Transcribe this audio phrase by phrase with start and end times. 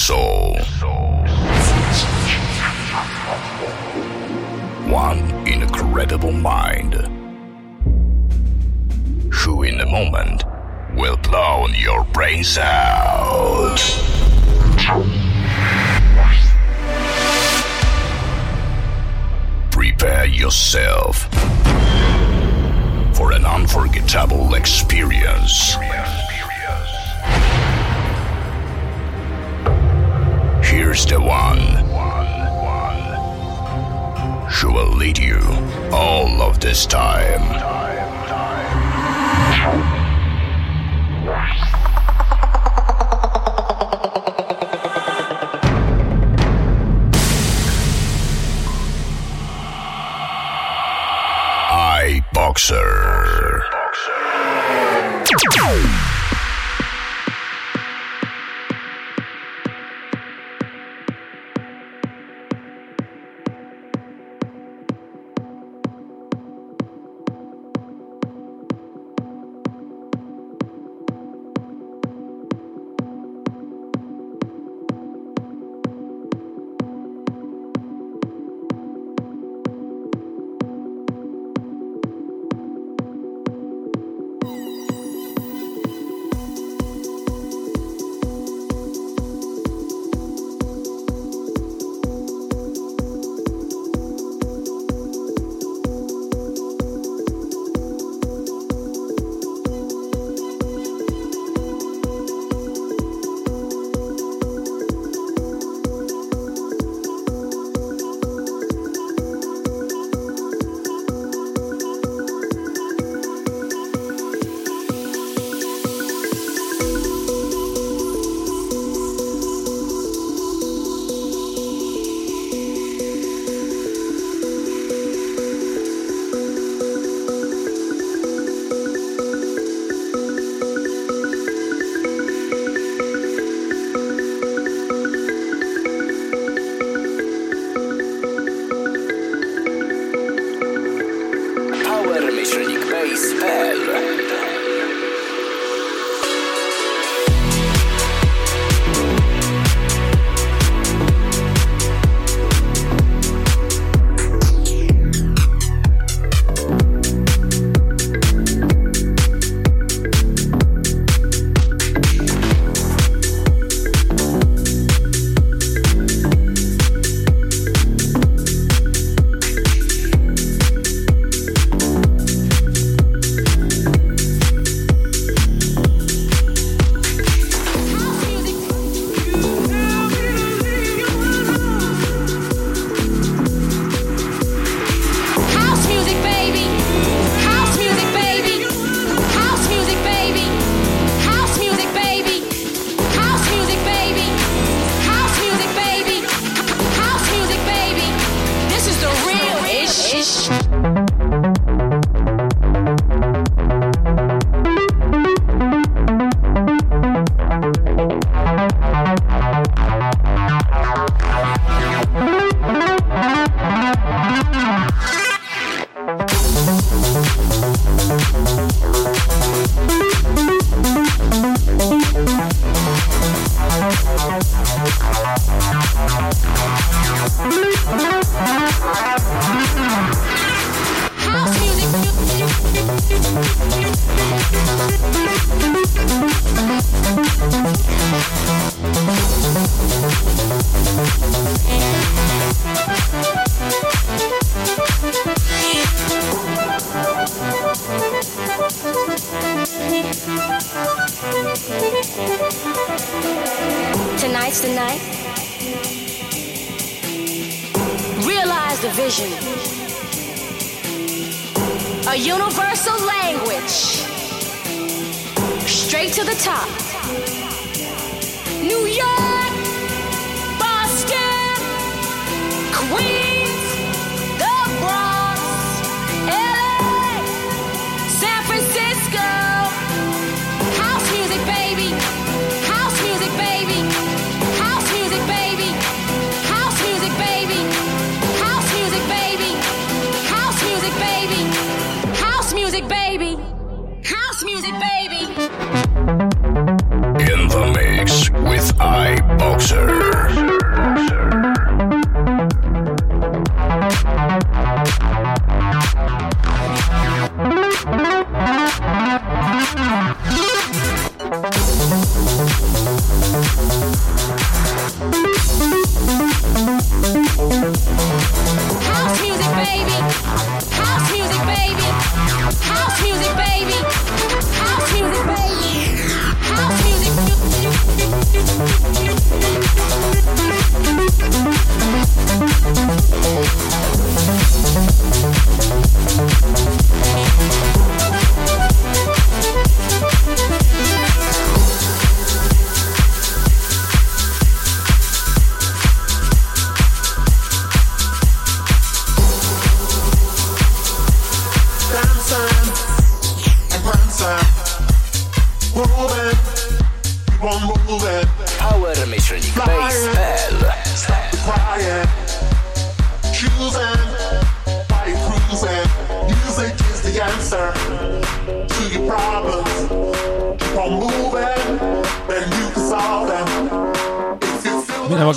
[0.00, 0.56] soul.
[4.88, 6.94] One incredible mind.
[9.30, 10.44] Who in a moment
[10.96, 12.79] will blow your brains out.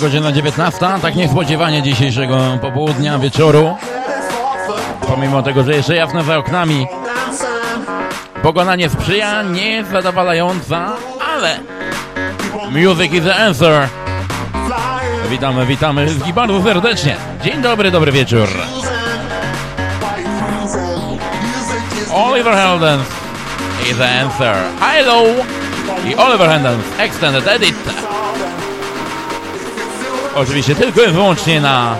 [0.04, 3.76] Godzina 19, tak niespodziewanie dzisiejszego popołudnia, wieczoru.
[5.06, 6.86] Pomimo tego, że jeszcze jasno za oknami.
[8.42, 10.92] Pogoda nie sprzyja, nie zadowalająca,
[11.34, 11.58] ale
[12.70, 13.88] music is the answer.
[15.30, 17.16] Witamy, witamy wszystkich bardzo serdecznie.
[17.44, 18.48] Dzień dobry, dobry wieczór.
[22.14, 23.08] Oliver Heldens
[23.90, 24.56] is the answer.
[24.80, 25.22] Hello
[26.06, 28.03] i Oliver Heldens Extended Edit.
[30.34, 31.96] Oczywiście tylko i wyłącznie na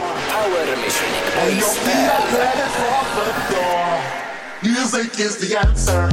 [4.62, 6.08] Music is the answer.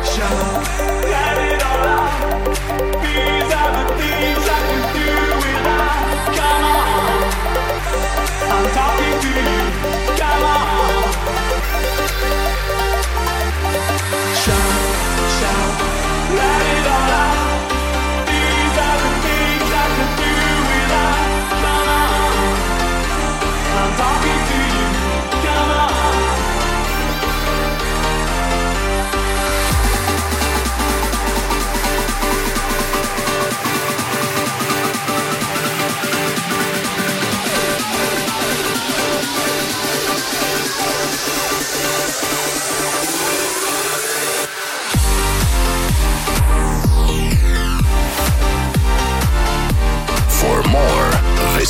[0.00, 1.01] 想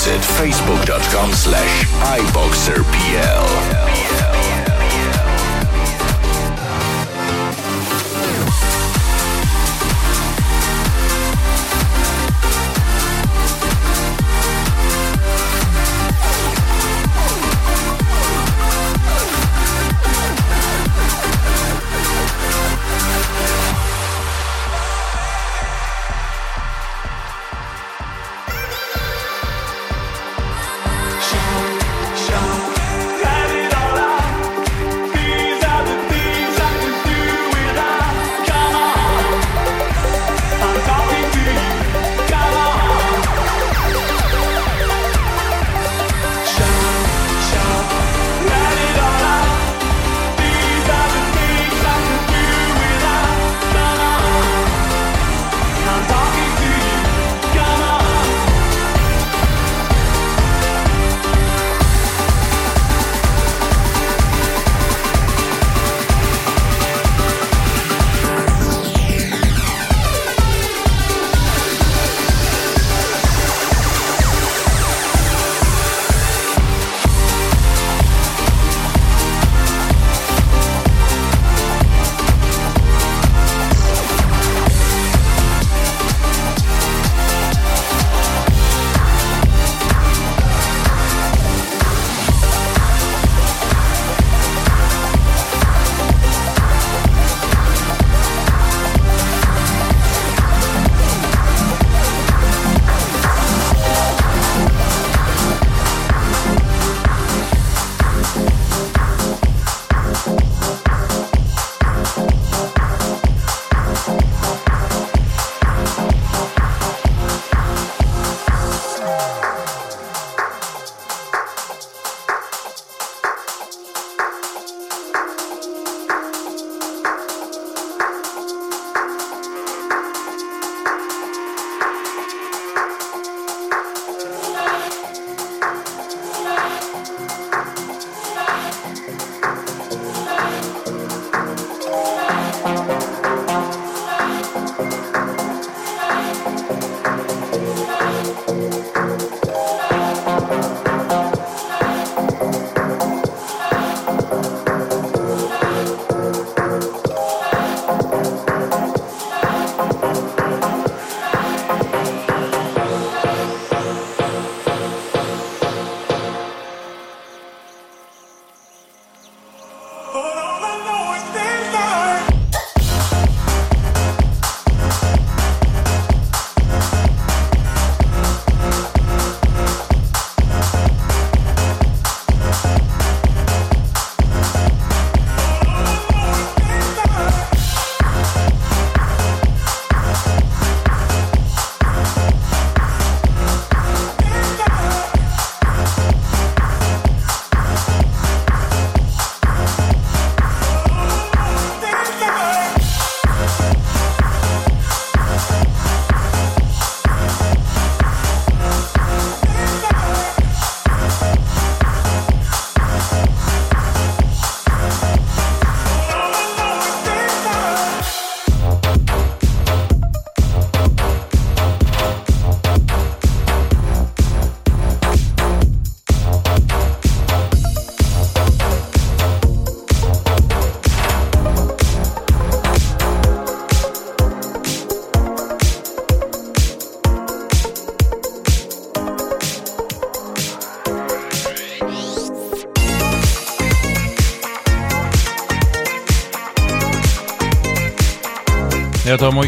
[0.04, 1.87] visit facebook.com slash
[2.18, 4.12] iboxerpl.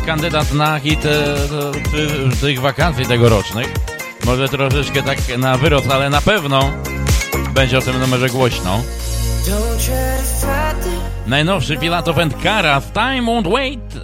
[0.06, 1.34] Kandydat na hit e,
[1.82, 3.68] przy tych wakacji tegorocznych.
[4.24, 6.72] Może troszeczkę tak na wyrost, ale na pewno
[7.54, 8.80] będzie o tym numerze głośno.
[11.26, 13.94] Najnowszy Filatov and Karas, Time Won't Wait.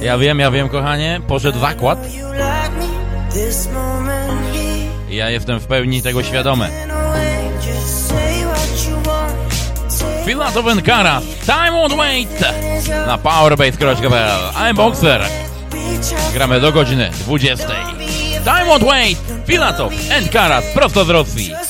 [0.00, 1.98] Ja wiem, ja wiem, kochanie, poszedł zakład.
[5.10, 6.68] Ja jestem w pełni tego świadomy.
[10.28, 12.28] Filatov and Karas, Time Won't Wait.
[13.06, 14.52] Na powerbase.pl.
[14.54, 15.24] I'm Boxer.
[16.34, 18.44] Gramy do godziny 20.
[18.44, 19.16] Time Won't Wait.
[19.46, 21.67] Filatov and Karas, prosto z Rosji.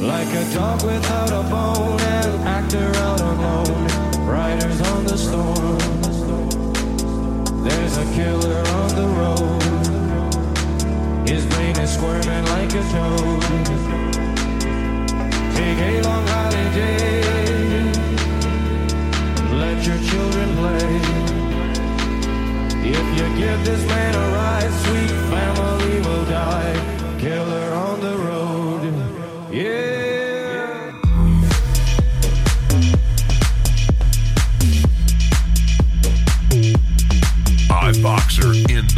[0.00, 3.86] Like a dog without a bone, an actor out alone,
[4.24, 5.78] riders on the storm.
[7.64, 9.62] There's a killer on the road.
[11.28, 13.42] His brain is squirming like a toad.
[15.56, 17.22] Take a long holiday.
[19.58, 21.00] Let your children play.
[22.86, 26.76] If you give this man a ride, sweet family will die.
[27.18, 28.37] Killer on the road.
[29.50, 29.62] Yeah.
[29.62, 30.92] yeah.
[38.02, 38.97] Boxer in the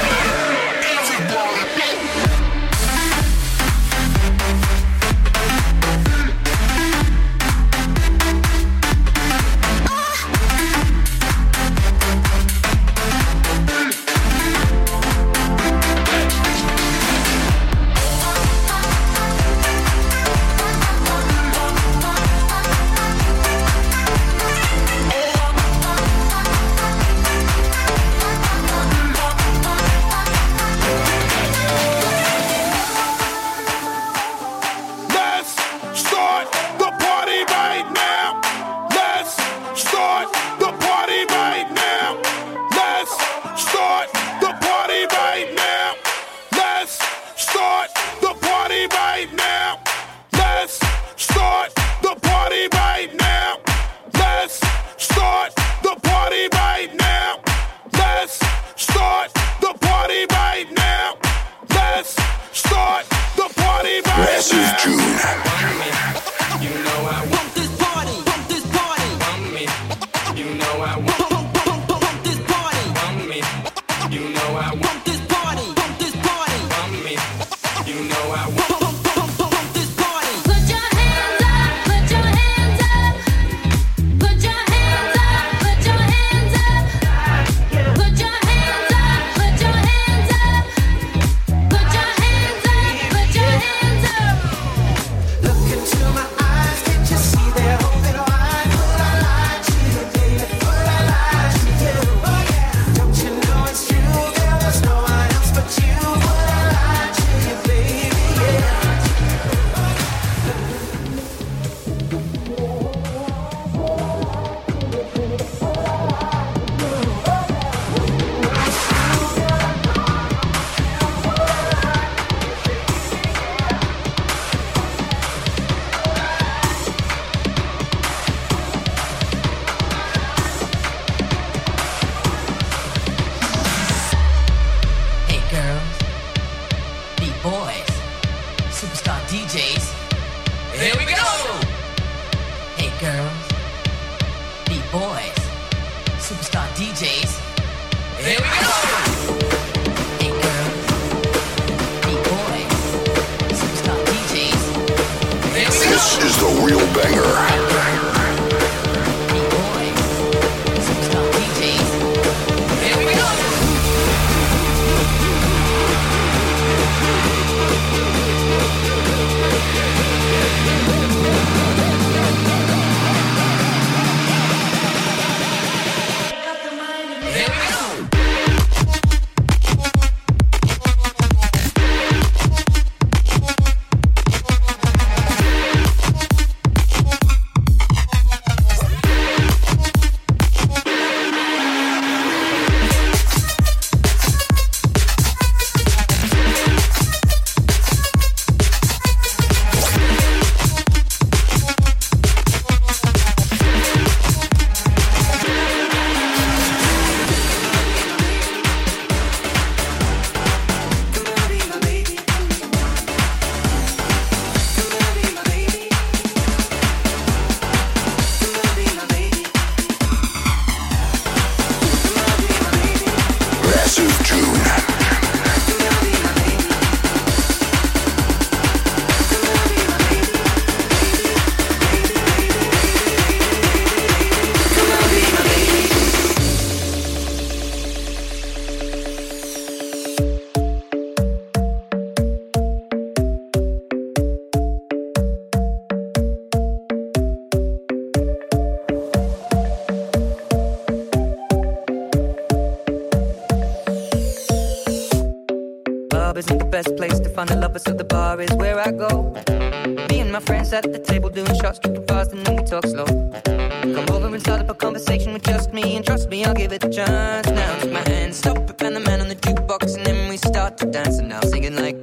[260.85, 263.05] at the table doing shots, drinking fast, and then we talk slow.
[263.05, 266.71] Come over and start up a conversation with just me, and trust me, I'll give
[266.71, 267.47] it a chance.
[267.47, 270.37] Now take my hand, stop it, and the man on the jukebox, and then we
[270.37, 271.19] start to dance.
[271.19, 272.00] And now singing like.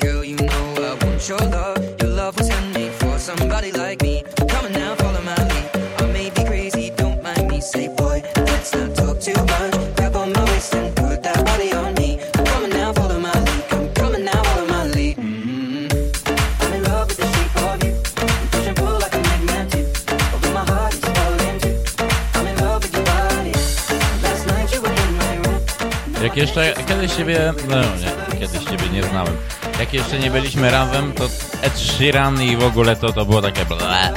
[27.18, 29.36] siebie, no nie, kiedyś siebie nie znałem.
[29.80, 31.24] Jak jeszcze nie byliśmy razem, to
[31.62, 34.12] Ed Sheeran i w ogóle to, to było takie ble.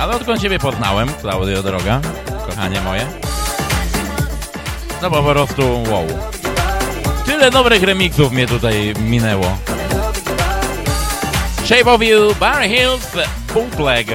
[0.00, 2.00] Ale odkąd ciebie poznałem, Klaudio droga,
[2.46, 3.06] kochanie moje,
[5.02, 6.06] no bo po prostu wow.
[7.26, 9.58] Tyle dobrych remixów mnie tutaj minęło.
[11.64, 13.06] Shape of You, Barry Hills,
[13.54, 14.08] Bootleg.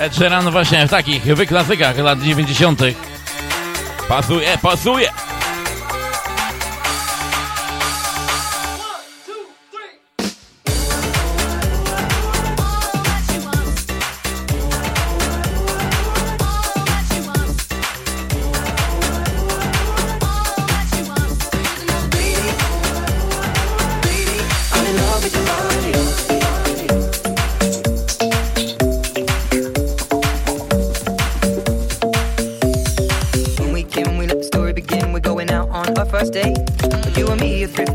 [0.00, 2.80] Ed Sheeran właśnie w takich wyklasykach lat 90.
[4.08, 5.08] Pasuje, pasuje!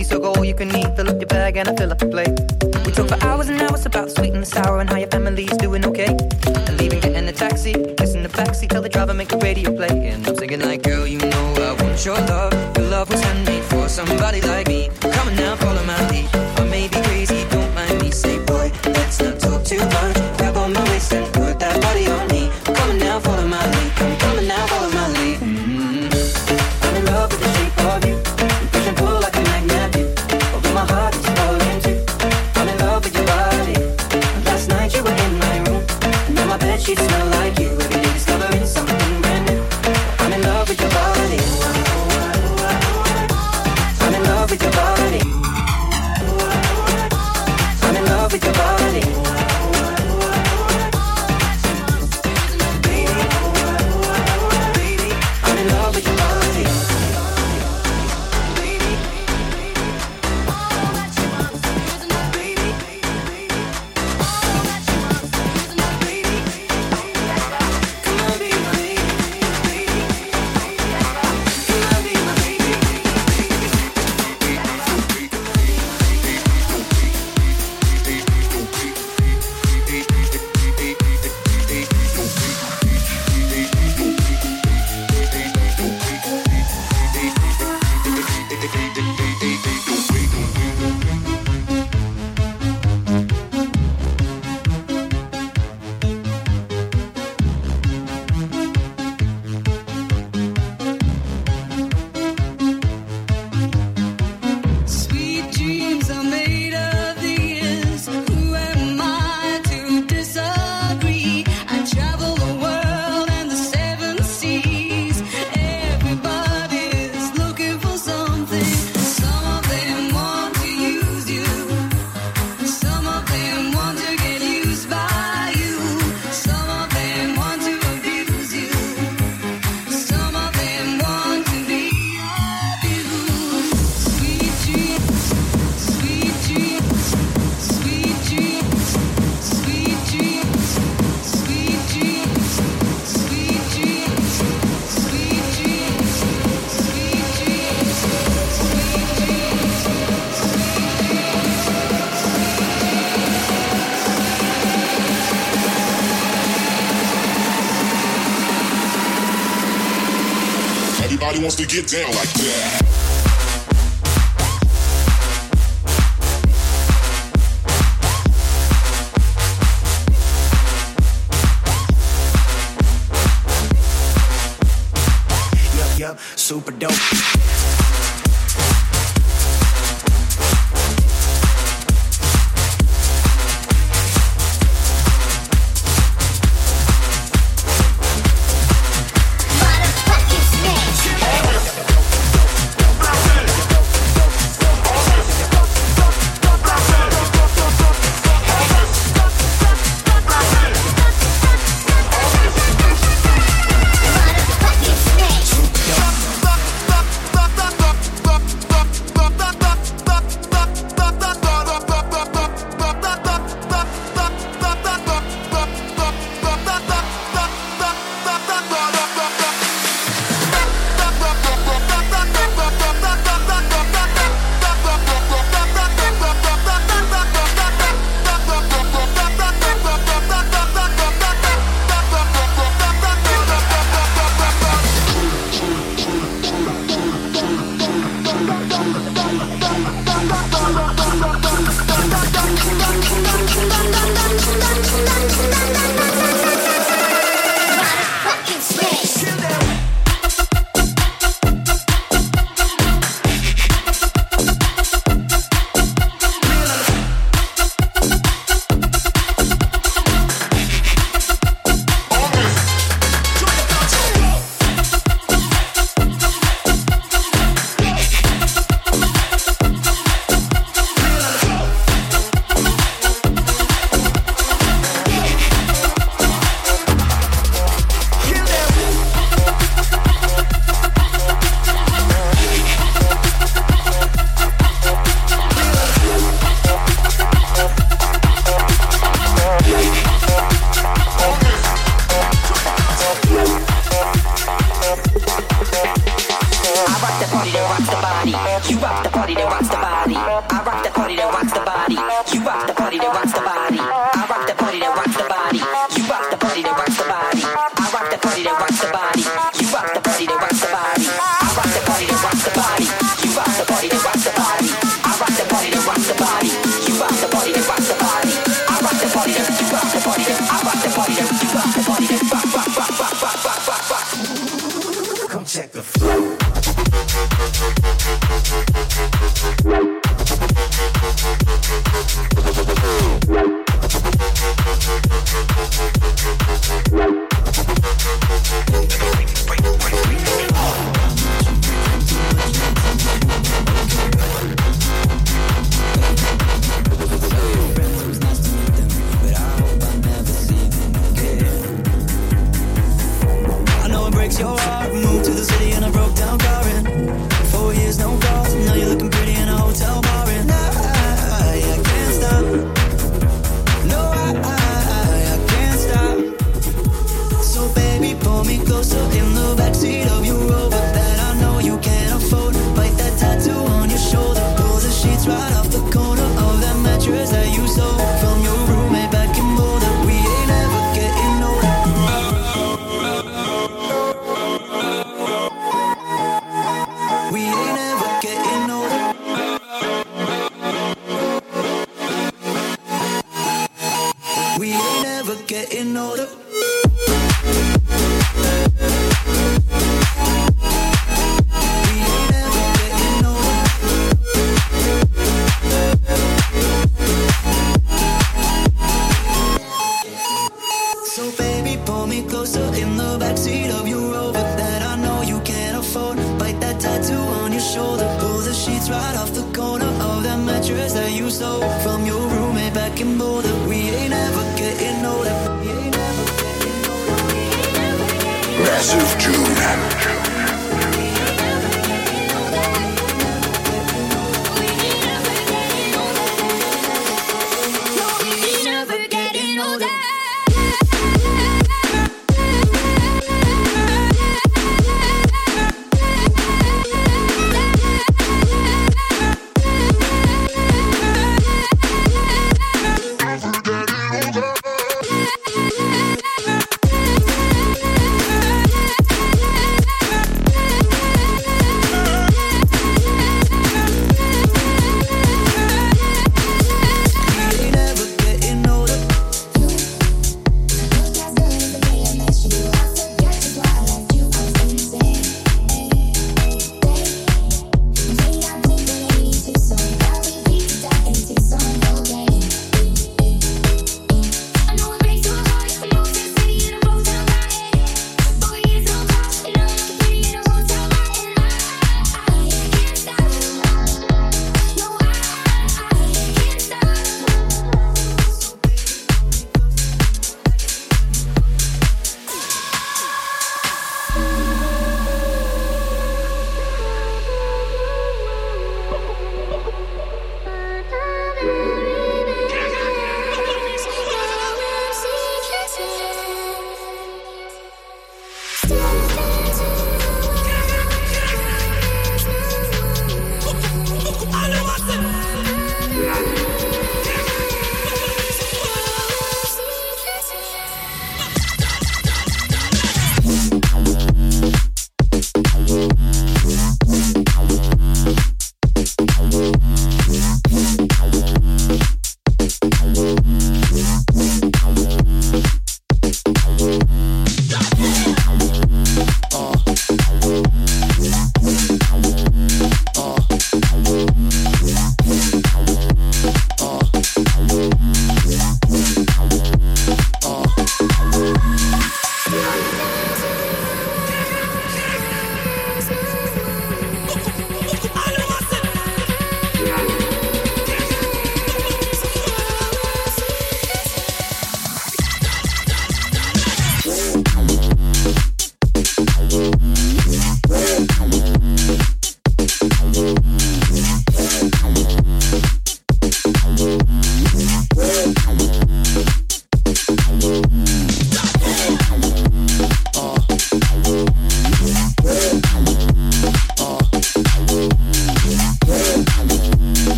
[0.00, 0.96] empty, so go all you can eat.
[0.96, 2.29] Fill up your bag and I fill up the plate.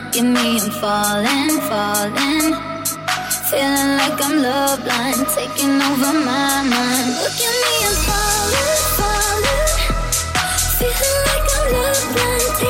[0.00, 2.54] Look at me, I'm falling, falling.
[3.50, 7.10] Feeling like I'm love blind, taking over my mind.
[7.20, 9.68] Look at me, I'm falling, falling.
[10.78, 12.69] Feeling like I'm love blind.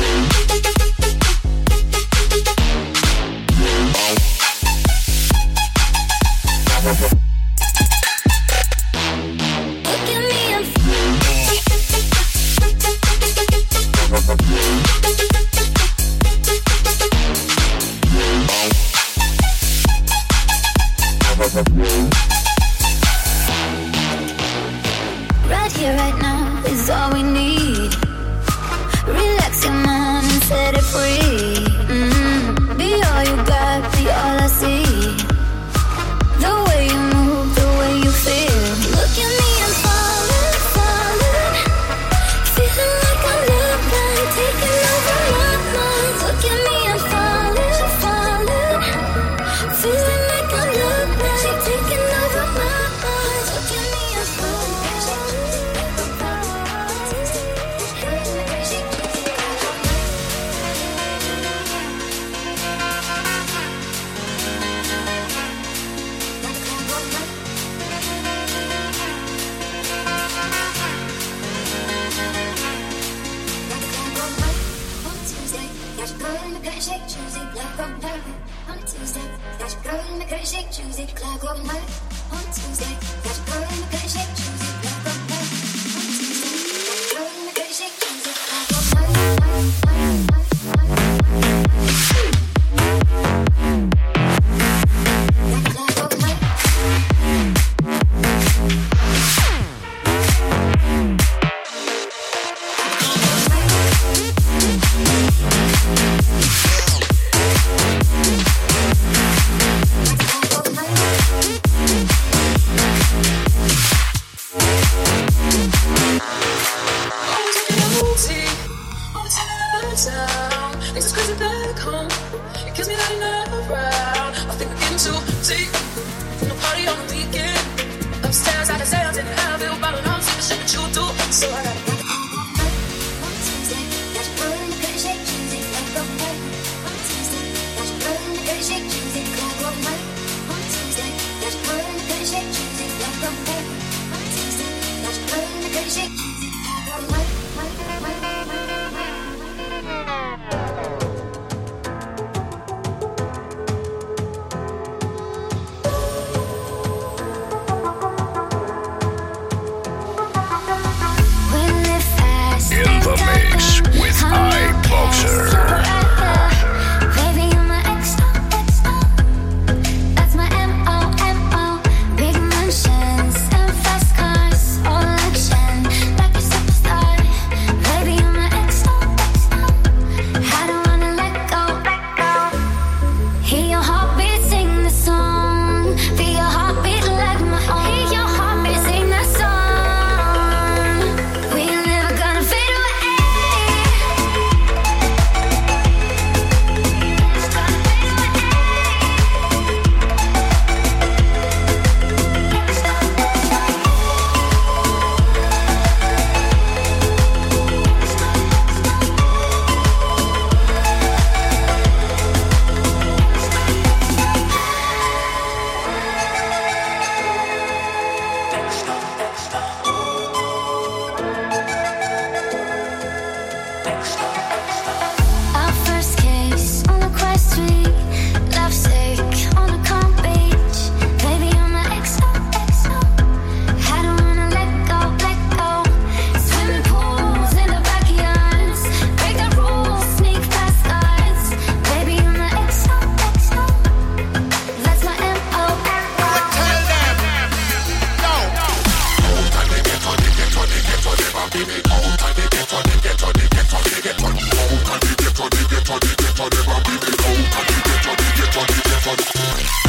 [258.67, 259.80] funk, get that funk.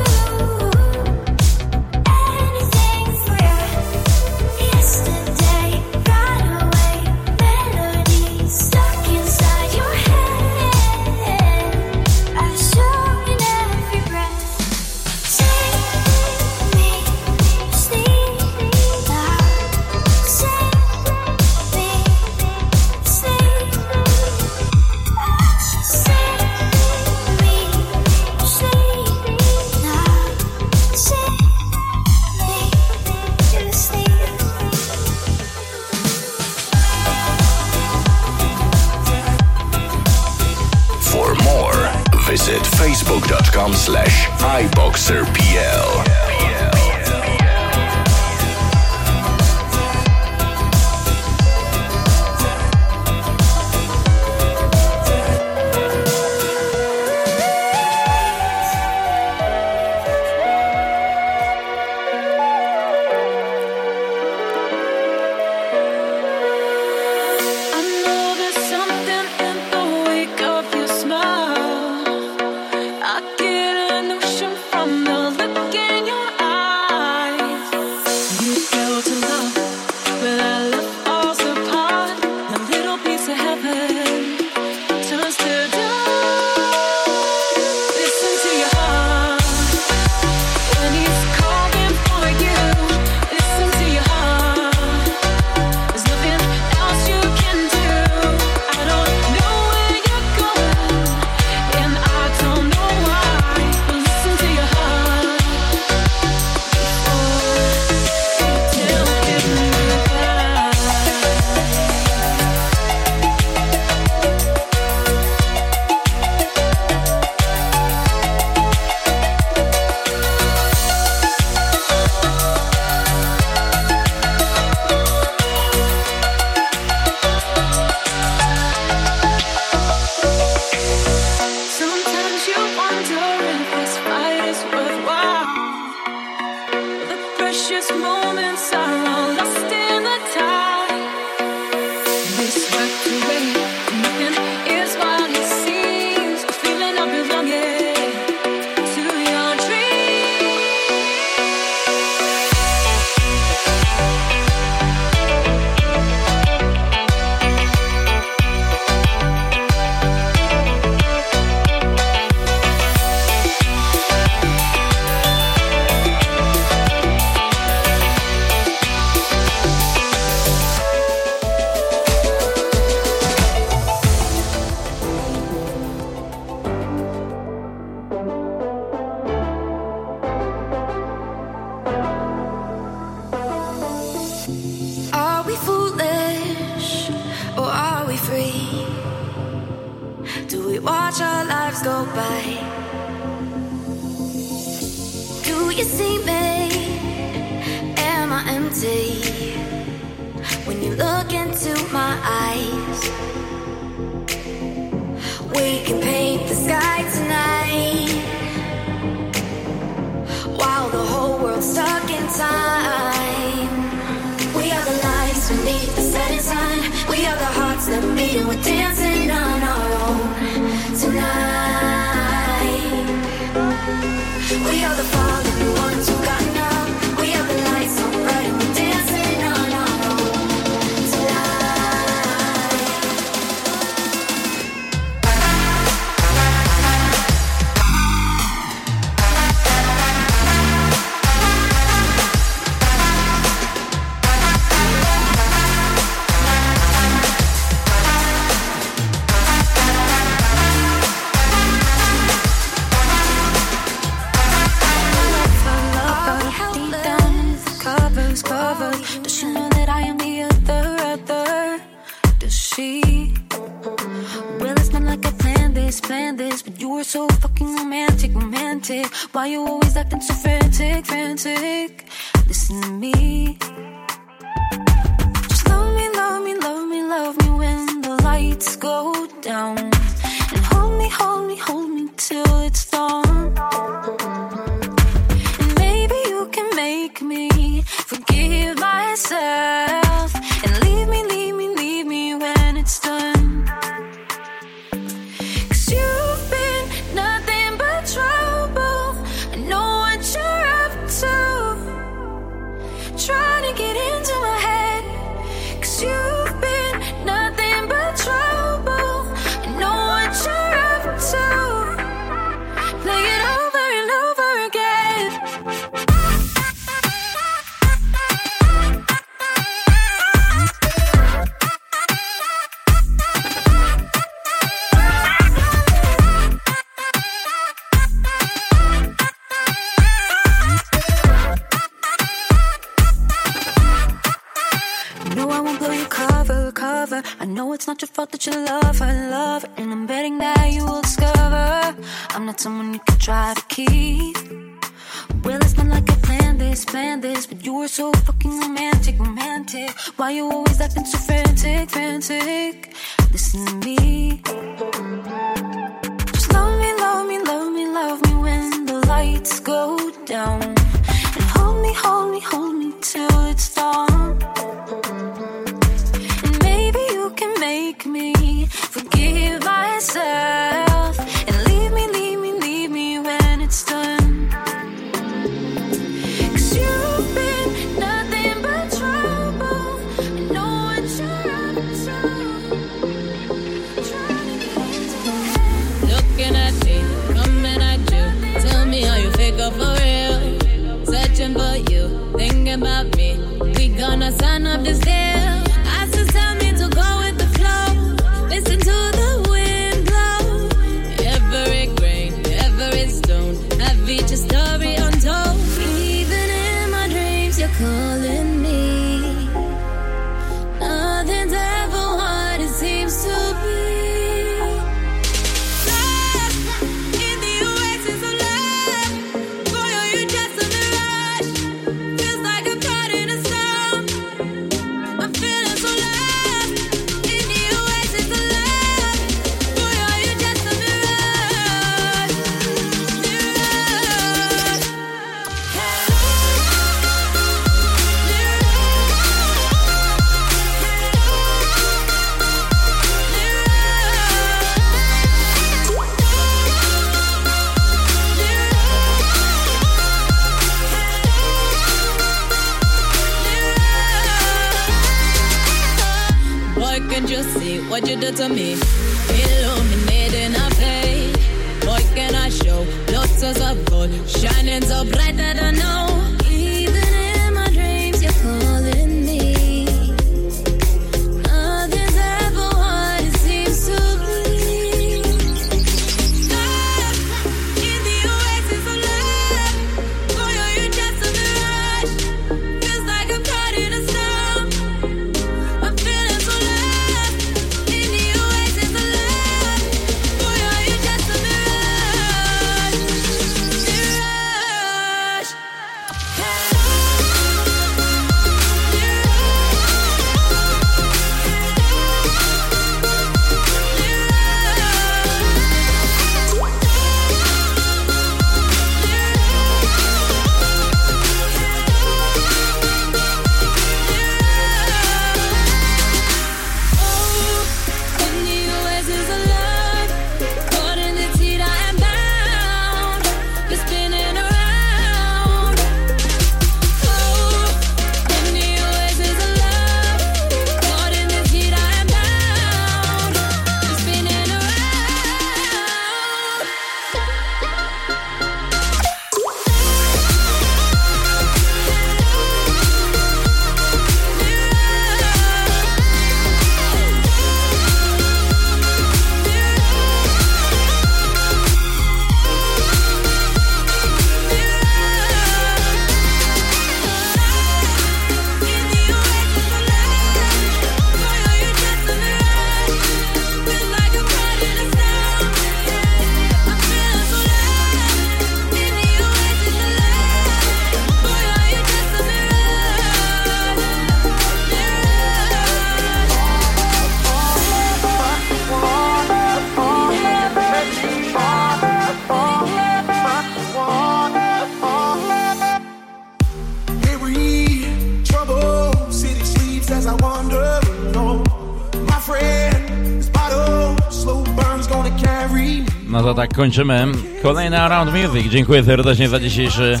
[596.58, 597.06] kończymy
[597.42, 598.52] kolejny Around Music.
[598.52, 600.00] Dziękuję serdecznie za dzisiejszy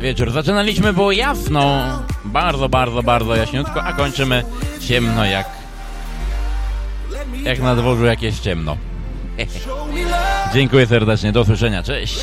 [0.00, 0.30] wieczór.
[0.30, 1.82] Zaczynaliśmy było jasno,
[2.24, 4.44] bardzo, bardzo, bardzo jaśniutko, a kończymy
[4.80, 5.46] ciemno jak
[7.42, 8.76] jak na dworzu jak jest ciemno.
[10.54, 12.20] Dziękuję serdecznie, do usłyszenia, cześć!